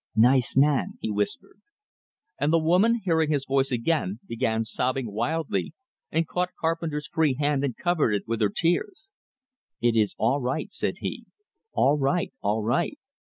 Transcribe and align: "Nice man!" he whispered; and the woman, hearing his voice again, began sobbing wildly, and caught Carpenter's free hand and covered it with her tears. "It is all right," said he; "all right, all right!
"Nice 0.15 0.57
man!" 0.57 0.93
he 0.99 1.11
whispered; 1.11 1.61
and 2.39 2.51
the 2.51 2.57
woman, 2.57 3.01
hearing 3.03 3.29
his 3.31 3.45
voice 3.45 3.69
again, 3.71 4.19
began 4.25 4.63
sobbing 4.63 5.11
wildly, 5.11 5.75
and 6.09 6.27
caught 6.27 6.55
Carpenter's 6.59 7.05
free 7.07 7.35
hand 7.39 7.63
and 7.63 7.77
covered 7.77 8.15
it 8.15 8.27
with 8.27 8.41
her 8.41 8.49
tears. 8.49 9.11
"It 9.79 9.95
is 9.95 10.15
all 10.17 10.41
right," 10.41 10.71
said 10.71 10.95
he; 11.01 11.25
"all 11.73 11.99
right, 11.99 12.33
all 12.41 12.63
right! 12.63 12.97